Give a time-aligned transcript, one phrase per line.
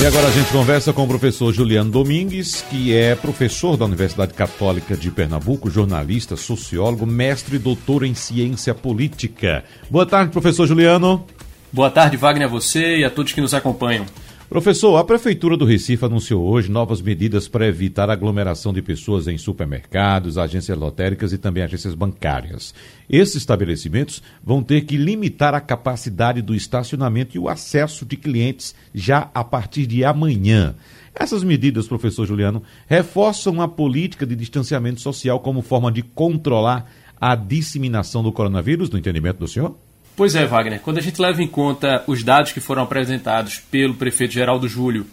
[0.00, 4.32] E agora a gente conversa com o professor Juliano Domingues, que é professor da Universidade
[4.32, 9.62] Católica de Pernambuco, jornalista, sociólogo, mestre e doutor em ciência política.
[9.90, 11.26] Boa tarde, professor Juliano.
[11.70, 14.06] Boa tarde, Wagner, a você e a todos que nos acompanham.
[14.50, 19.38] Professor, a Prefeitura do Recife anunciou hoje novas medidas para evitar aglomeração de pessoas em
[19.38, 22.74] supermercados, agências lotéricas e também agências bancárias.
[23.08, 28.74] Esses estabelecimentos vão ter que limitar a capacidade do estacionamento e o acesso de clientes
[28.92, 30.74] já a partir de amanhã.
[31.14, 36.90] Essas medidas, professor Juliano, reforçam a política de distanciamento social como forma de controlar
[37.20, 39.76] a disseminação do coronavírus, no entendimento do senhor?
[40.20, 40.80] Pois é, Wagner.
[40.80, 45.06] Quando a gente leva em conta os dados que foram apresentados pelo prefeito Geraldo Júlio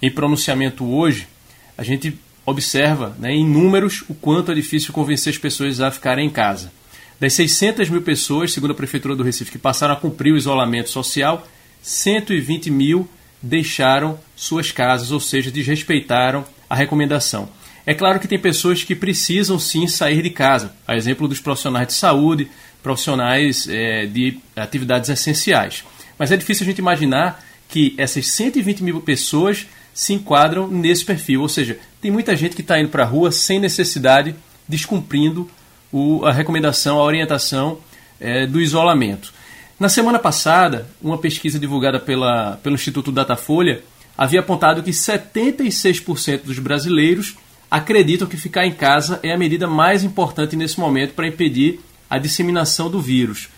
[0.00, 1.28] em pronunciamento hoje,
[1.76, 6.26] a gente observa né, em números o quanto é difícil convencer as pessoas a ficarem
[6.26, 6.72] em casa.
[7.20, 10.88] Das 600 mil pessoas, segundo a Prefeitura do Recife, que passaram a cumprir o isolamento
[10.88, 11.46] social,
[11.82, 13.06] 120 mil
[13.42, 17.46] deixaram suas casas, ou seja, desrespeitaram a recomendação.
[17.84, 21.88] É claro que tem pessoas que precisam sim sair de casa, a exemplo dos profissionais
[21.88, 22.48] de saúde,
[22.86, 25.82] profissionais é, de atividades essenciais.
[26.16, 31.42] Mas é difícil a gente imaginar que essas 120 mil pessoas se enquadram nesse perfil.
[31.42, 34.36] Ou seja, tem muita gente que está indo para a rua sem necessidade,
[34.68, 35.50] descumprindo
[35.90, 37.80] o, a recomendação, a orientação
[38.20, 39.34] é, do isolamento.
[39.80, 43.82] Na semana passada, uma pesquisa divulgada pela, pelo Instituto Datafolha
[44.16, 47.34] havia apontado que 76% dos brasileiros
[47.68, 52.18] acreditam que ficar em casa é a medida mais importante nesse momento para impedir a
[52.18, 53.48] disseminação do vírus.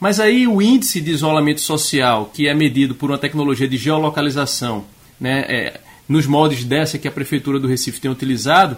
[0.00, 4.84] Mas aí o índice de isolamento social, que é medido por uma tecnologia de geolocalização,
[5.20, 8.76] né, é, nos moldes dessa que a Prefeitura do Recife tem utilizado,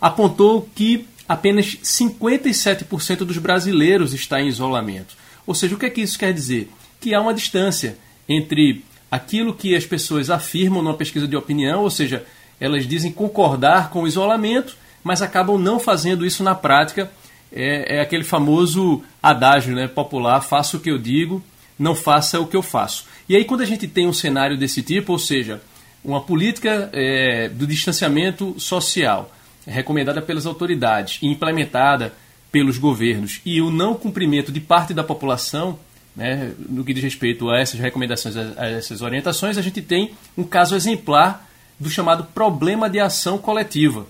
[0.00, 5.16] apontou que apenas 57% dos brasileiros está em isolamento.
[5.46, 6.70] Ou seja, o que é que isso quer dizer?
[7.00, 7.98] Que há uma distância
[8.28, 12.24] entre aquilo que as pessoas afirmam numa pesquisa de opinião, ou seja,
[12.60, 17.10] elas dizem concordar com o isolamento, mas acabam não fazendo isso na prática
[17.52, 21.42] é, é aquele famoso adágio né, popular: faça o que eu digo,
[21.78, 23.06] não faça o que eu faço.
[23.28, 25.60] E aí, quando a gente tem um cenário desse tipo, ou seja,
[26.04, 29.32] uma política é, do distanciamento social
[29.66, 32.14] recomendada pelas autoridades e implementada
[32.50, 35.78] pelos governos e o não cumprimento de parte da população,
[36.16, 40.44] né, no que diz respeito a essas recomendações, a essas orientações, a gente tem um
[40.44, 41.46] caso exemplar
[41.78, 44.06] do chamado problema de ação coletiva.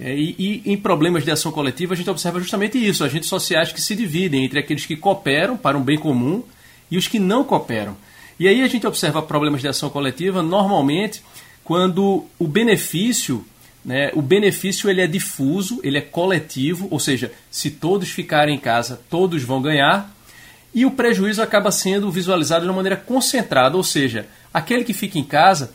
[0.00, 3.72] É, e, e, em problemas de ação coletiva a gente observa justamente isso, agentes sociais
[3.72, 6.44] que se dividem entre aqueles que cooperam para um bem comum
[6.90, 7.96] e os que não cooperam.
[8.38, 11.22] E aí a gente observa problemas de ação coletiva normalmente
[11.64, 13.44] quando o benefício,
[13.84, 18.58] né, o benefício ele é difuso, ele é coletivo, ou seja, se todos ficarem em
[18.58, 20.14] casa, todos vão ganhar,
[20.72, 25.18] e o prejuízo acaba sendo visualizado de uma maneira concentrada, ou seja, aquele que fica
[25.18, 25.74] em casa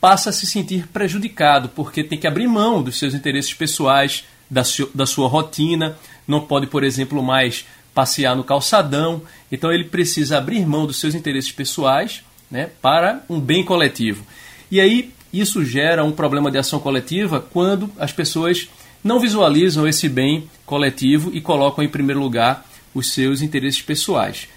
[0.00, 4.64] passa a se sentir prejudicado, porque tem que abrir mão dos seus interesses pessoais, da,
[4.64, 10.38] su da sua rotina, não pode, por exemplo, mais passear no calçadão, então ele precisa
[10.38, 14.24] abrir mão dos seus interesses pessoais né, para um bem coletivo.
[14.70, 18.68] E aí isso gera um problema de ação coletiva quando as pessoas
[19.02, 24.48] não visualizam esse bem coletivo e colocam em primeiro lugar os seus interesses pessoais.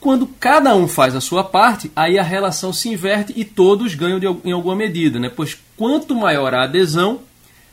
[0.00, 4.18] Quando cada um faz a sua parte, aí a relação se inverte e todos ganham
[4.18, 5.28] de, em alguma medida, né?
[5.28, 7.20] pois quanto maior a adesão,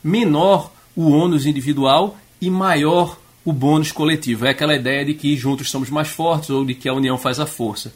[0.04, 4.44] menor o ônus individual e maior o bônus coletivo.
[4.44, 7.40] É aquela ideia de que juntos somos mais fortes ou de que a união faz
[7.40, 7.94] a força.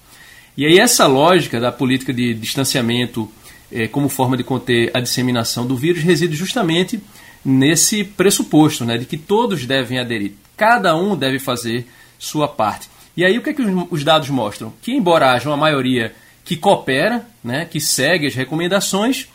[0.57, 3.31] E aí essa lógica da política de distanciamento
[3.71, 7.01] eh, como forma de conter a disseminação do vírus reside justamente
[7.45, 11.87] nesse pressuposto, né, de que todos devem aderir, cada um deve fazer
[12.19, 12.89] sua parte.
[13.17, 14.73] E aí o que, é que os dados mostram?
[14.81, 16.15] Que embora haja uma maioria
[16.45, 19.29] que coopera, né, que segue as recomendações,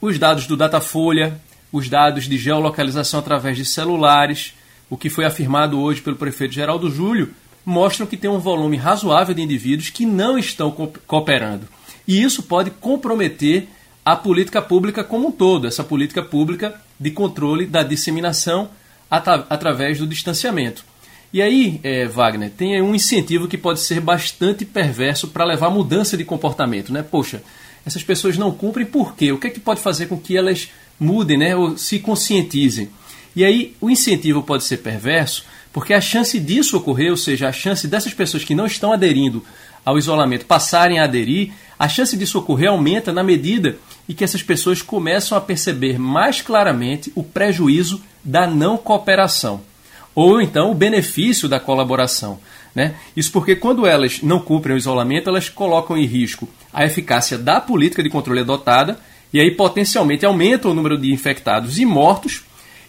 [0.00, 1.40] os dados do Datafolha,
[1.72, 4.54] os dados de geolocalização através de celulares,
[4.88, 7.30] o que foi afirmado hoje pelo prefeito Geraldo Júlio,
[7.64, 10.70] mostram que tem um volume razoável de indivíduos que não estão
[11.06, 11.66] cooperando.
[12.06, 13.66] E isso pode comprometer
[14.04, 18.68] a política pública como um todo, essa política pública de controle da disseminação
[19.10, 20.84] através do distanciamento.
[21.34, 26.16] E aí, é, Wagner, tem um incentivo que pode ser bastante perverso para levar mudança
[26.16, 27.02] de comportamento, né?
[27.02, 27.42] Poxa,
[27.84, 29.32] essas pessoas não cumprem por quê?
[29.32, 31.56] O que é que pode fazer com que elas mudem, né?
[31.56, 32.88] Ou se conscientizem?
[33.34, 37.52] E aí, o incentivo pode ser perverso porque a chance disso ocorrer, ou seja, a
[37.52, 39.44] chance dessas pessoas que não estão aderindo
[39.84, 43.76] ao isolamento passarem a aderir, a chance disso ocorrer aumenta na medida
[44.08, 49.73] em que essas pessoas começam a perceber mais claramente o prejuízo da não cooperação
[50.14, 52.38] ou então o benefício da colaboração.
[52.74, 52.94] Né?
[53.16, 57.60] Isso porque quando elas não cumprem o isolamento, elas colocam em risco a eficácia da
[57.60, 58.98] política de controle adotada
[59.32, 62.42] e aí potencialmente aumenta o número de infectados e mortos.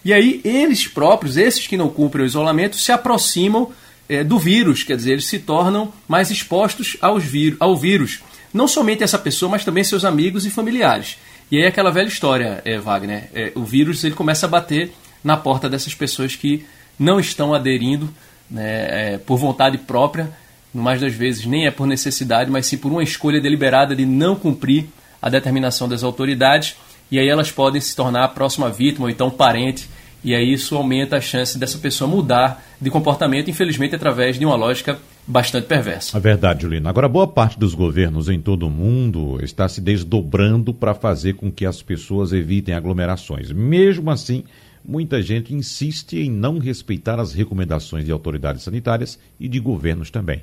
[0.04, 3.70] E aí eles próprios, esses que não cumprem o isolamento, se aproximam
[4.08, 7.24] é, do vírus, quer dizer, eles se tornam mais expostos aos
[7.58, 8.20] ao vírus.
[8.52, 11.18] Não somente essa pessoa, mas também seus amigos e familiares.
[11.50, 14.92] E aí é aquela velha história, é, Wagner, é, o vírus ele começa a bater
[15.22, 16.64] na porta dessas pessoas que
[16.98, 18.08] não estão aderindo
[18.50, 20.30] né, é, por vontade própria,
[20.72, 24.36] mais das vezes nem é por necessidade, mas sim por uma escolha deliberada de não
[24.36, 24.86] cumprir
[25.20, 26.76] a determinação das autoridades,
[27.10, 29.88] e aí elas podem se tornar a próxima vítima ou então parente
[30.26, 34.56] e aí isso aumenta a chance dessa pessoa mudar de comportamento, infelizmente, através de uma
[34.56, 36.16] lógica bastante perversa.
[36.16, 36.88] É verdade, Julino.
[36.88, 41.48] Agora, boa parte dos governos em todo o mundo está se desdobrando para fazer com
[41.48, 43.52] que as pessoas evitem aglomerações.
[43.52, 44.42] Mesmo assim,
[44.86, 50.42] muita gente insiste em não respeitar as recomendações de autoridades sanitárias e de governos também.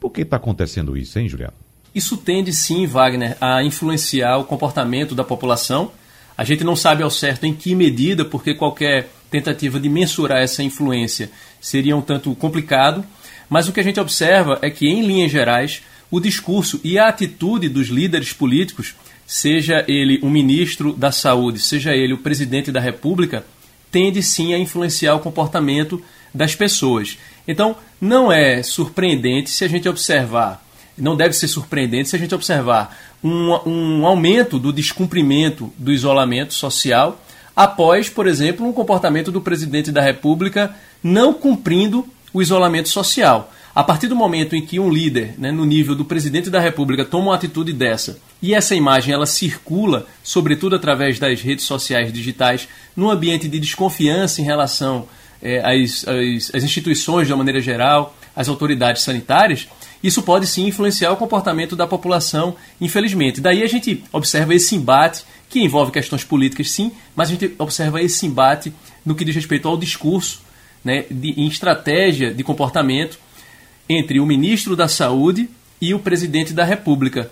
[0.00, 1.54] Por que está acontecendo isso, hein, Juliano?
[1.94, 5.92] Isso tende, sim, Wagner, a influenciar o comportamento da população.
[6.36, 10.62] A gente não sabe ao certo em que medida, porque qualquer tentativa de mensurar essa
[10.62, 11.30] influência
[11.60, 13.04] seria um tanto complicado,
[13.48, 17.08] mas o que a gente observa é que, em linhas gerais, o discurso e a
[17.08, 18.94] atitude dos líderes políticos,
[19.26, 23.44] seja ele o ministro da Saúde, seja ele o presidente da República,
[23.92, 26.02] tende sim a influenciar o comportamento
[26.34, 27.18] das pessoas.
[27.46, 30.64] Então, não é surpreendente se a gente observar,
[30.96, 36.54] não deve ser surpreendente se a gente observar um, um aumento do descumprimento do isolamento
[36.54, 37.22] social
[37.54, 43.52] após, por exemplo, um comportamento do presidente da República não cumprindo o isolamento social.
[43.74, 47.04] A partir do momento em que um líder, né, no nível do presidente da República,
[47.04, 52.68] toma uma atitude dessa e essa imagem ela circula, sobretudo através das redes sociais digitais,
[52.96, 55.06] num ambiente de desconfiança em relação
[55.40, 59.68] é, às, às, às instituições de uma maneira geral, às autoridades sanitárias,
[60.02, 63.40] isso pode sim influenciar o comportamento da população, infelizmente.
[63.40, 68.02] Daí a gente observa esse embate que envolve questões políticas, sim, mas a gente observa
[68.02, 68.72] esse embate
[69.04, 70.40] no que diz respeito ao discurso,
[70.84, 73.18] né, de, em estratégia de comportamento
[73.88, 75.48] entre o ministro da Saúde
[75.80, 77.30] e o presidente da República.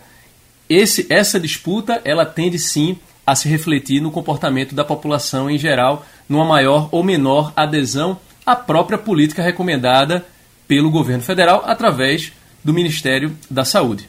[0.70, 2.96] Esse, essa disputa ela tende sim
[3.26, 8.54] a se refletir no comportamento da população em geral, numa maior ou menor adesão à
[8.54, 10.24] própria política recomendada
[10.68, 12.32] pelo governo federal através
[12.62, 14.08] do Ministério da Saúde.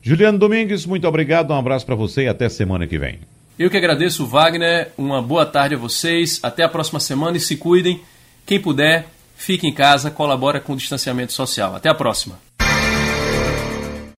[0.00, 3.18] Juliano Domingues, muito obrigado, um abraço para você e até semana que vem.
[3.58, 4.92] Eu que agradeço, Wagner.
[4.96, 6.40] Uma boa tarde a vocês.
[6.42, 8.00] Até a próxima semana e se cuidem.
[8.44, 9.06] Quem puder,
[9.36, 11.74] fique em casa, colabora com o distanciamento social.
[11.74, 12.43] Até a próxima.